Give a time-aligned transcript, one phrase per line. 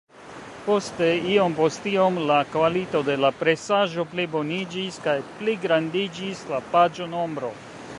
[0.67, 7.59] Poste, iom-post-iom la kvalito de la presaĵo pliboniĝis, kaj pligrandiĝis la paĝo-nombro.